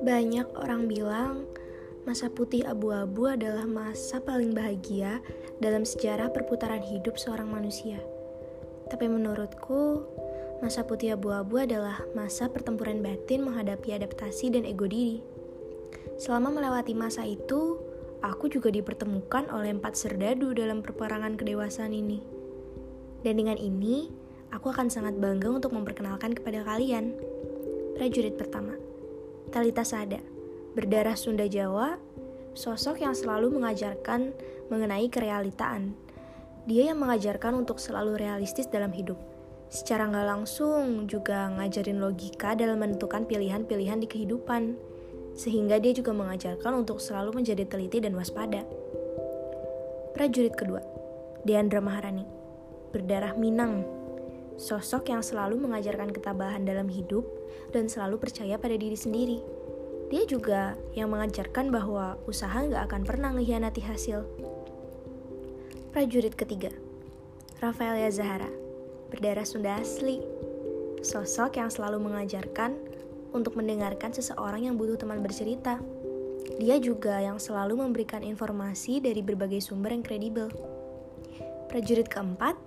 [0.00, 1.44] Banyak orang bilang
[2.08, 5.20] masa putih abu-abu adalah masa paling bahagia
[5.60, 8.00] dalam sejarah perputaran hidup seorang manusia.
[8.88, 10.08] Tapi menurutku,
[10.64, 15.20] masa putih abu-abu adalah masa pertempuran batin menghadapi adaptasi dan ego diri.
[16.16, 17.76] Selama melewati masa itu,
[18.24, 22.24] aku juga dipertemukan oleh empat serdadu dalam perperangan kedewasaan ini.
[23.20, 24.08] Dan dengan ini,
[24.48, 27.12] aku akan sangat bangga untuk memperkenalkan kepada kalian.
[28.00, 28.89] Prajurit pertama.
[29.50, 30.22] Talita Sada,
[30.78, 31.98] berdarah Sunda Jawa,
[32.54, 34.30] sosok yang selalu mengajarkan
[34.70, 35.90] mengenai kerealitaan.
[36.70, 39.18] Dia yang mengajarkan untuk selalu realistis dalam hidup.
[39.66, 44.78] Secara nggak langsung juga ngajarin logika dalam menentukan pilihan-pilihan di kehidupan.
[45.34, 48.62] Sehingga dia juga mengajarkan untuk selalu menjadi teliti dan waspada.
[50.14, 50.78] Prajurit kedua,
[51.42, 52.22] Deandra Maharani,
[52.94, 53.82] berdarah Minang,
[54.60, 57.24] Sosok yang selalu mengajarkan ketabahan dalam hidup
[57.72, 59.40] dan selalu percaya pada diri sendiri.
[60.12, 64.20] Dia juga yang mengajarkan bahwa usaha nggak akan pernah mengkhianati hasil.
[65.96, 66.68] Prajurit ketiga,
[67.64, 68.52] Rafaelia Zahara,
[69.08, 70.20] berdarah Sunda asli.
[71.00, 72.76] Sosok yang selalu mengajarkan
[73.32, 75.80] untuk mendengarkan seseorang yang butuh teman bercerita.
[76.60, 80.52] Dia juga yang selalu memberikan informasi dari berbagai sumber yang kredibel.
[81.72, 82.60] Prajurit keempat,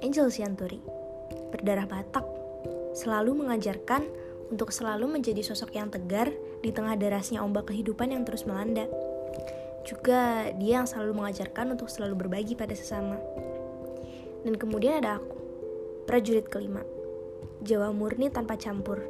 [0.00, 1.05] Angel Sianturi
[1.52, 2.26] berdarah Batak,
[2.96, 4.06] selalu mengajarkan
[4.50, 6.30] untuk selalu menjadi sosok yang tegar
[6.62, 8.86] di tengah derasnya ombak kehidupan yang terus melanda.
[9.86, 13.18] Juga dia yang selalu mengajarkan untuk selalu berbagi pada sesama.
[14.42, 15.38] Dan kemudian ada aku,
[16.06, 16.82] prajurit kelima,
[17.62, 19.02] Jawa murni tanpa campur.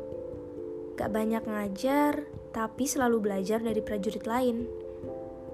[0.96, 2.24] Gak banyak ngajar,
[2.56, 4.64] tapi selalu belajar dari prajurit lain.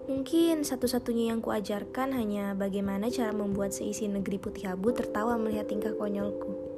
[0.07, 5.95] Mungkin satu-satunya yang kuajarkan hanya bagaimana cara membuat seisi negeri putih abu tertawa melihat tingkah
[5.95, 6.72] konyolku.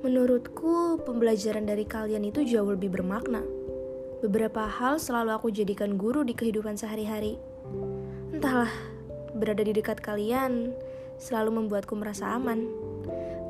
[0.00, 3.44] Menurutku, pembelajaran dari kalian itu jauh lebih bermakna.
[4.24, 7.36] Beberapa hal selalu aku jadikan guru di kehidupan sehari-hari.
[8.32, 8.72] Entahlah,
[9.36, 10.72] berada di dekat kalian
[11.20, 12.64] selalu membuatku merasa aman.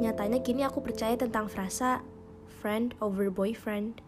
[0.02, 2.02] Nyatanya kini aku percaya tentang frasa
[2.58, 4.02] friend over boyfriend.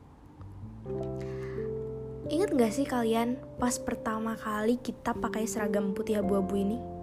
[2.27, 7.02] Ingat gak sih kalian pas pertama kali kita pakai seragam putih abu-abu ini?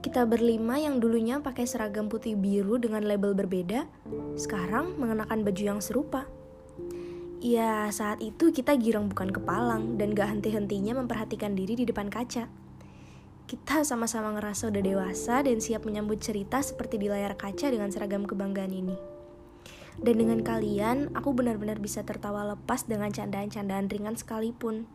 [0.00, 3.84] Kita berlima yang dulunya pakai seragam putih biru dengan label berbeda,
[4.32, 6.24] sekarang mengenakan baju yang serupa.
[7.44, 12.48] Ya, saat itu kita girang bukan kepalang dan gak henti-hentinya memperhatikan diri di depan kaca.
[13.44, 18.24] Kita sama-sama ngerasa udah dewasa dan siap menyambut cerita seperti di layar kaca dengan seragam
[18.24, 18.96] kebanggaan ini.
[20.00, 24.88] Dan dengan kalian, aku benar-benar bisa tertawa lepas dengan candaan-candaan ringan sekalipun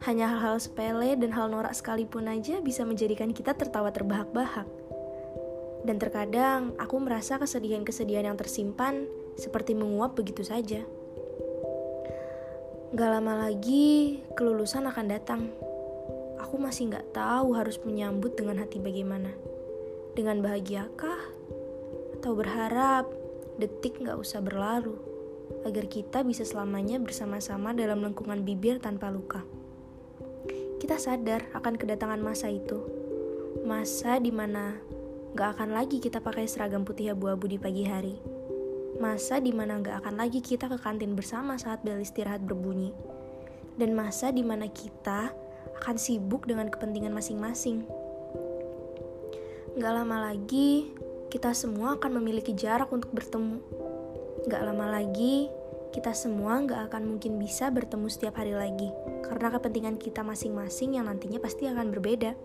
[0.00, 4.64] hanya hal-hal sepele dan hal norak sekalipun aja bisa menjadikan kita tertawa terbahak-bahak.
[5.84, 9.04] Dan terkadang aku merasa kesedihan-kesedihan yang tersimpan
[9.36, 10.84] seperti menguap begitu saja.
[12.96, 15.52] Gak lama lagi, kelulusan akan datang.
[16.40, 19.36] Aku masih gak tahu harus menyambut dengan hati bagaimana.
[20.16, 21.20] Dengan bahagiakah?
[22.16, 23.08] Atau berharap
[23.60, 24.96] detik gak usah berlalu,
[25.68, 29.44] agar kita bisa selamanya bersama-sama dalam lengkungan bibir tanpa luka
[30.80, 32.80] kita sadar akan kedatangan masa itu.
[33.68, 34.80] Masa di mana
[35.36, 38.16] gak akan lagi kita pakai seragam putih abu-abu di pagi hari.
[38.96, 42.96] Masa di mana gak akan lagi kita ke kantin bersama saat bel istirahat berbunyi.
[43.76, 45.28] Dan masa di mana kita
[45.84, 47.84] akan sibuk dengan kepentingan masing-masing.
[49.76, 50.96] Gak lama lagi,
[51.28, 53.60] kita semua akan memiliki jarak untuk bertemu.
[54.48, 55.52] Gak lama lagi,
[55.90, 58.90] kita semua nggak akan mungkin bisa bertemu setiap hari lagi,
[59.26, 62.38] karena kepentingan kita masing-masing yang nantinya pasti akan berbeda.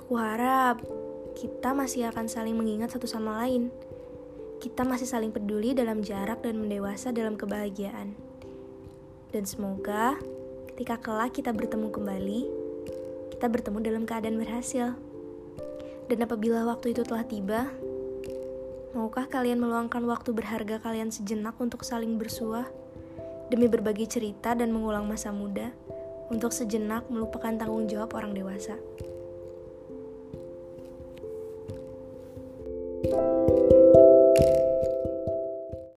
[0.00, 0.80] Aku harap
[1.36, 3.68] kita masih akan saling mengingat satu sama lain.
[4.62, 8.16] Kita masih saling peduli dalam jarak dan mendewasa dalam kebahagiaan.
[9.28, 10.16] Dan semoga
[10.72, 12.40] ketika kelak kita bertemu kembali,
[13.36, 14.96] kita bertemu dalam keadaan berhasil.
[16.08, 17.68] Dan apabila waktu itu telah tiba,
[18.94, 22.70] Maukah kalian meluangkan waktu berharga kalian sejenak untuk saling bersuah
[23.50, 25.74] demi berbagi cerita dan mengulang masa muda
[26.30, 28.78] untuk sejenak melupakan tanggung jawab orang dewasa?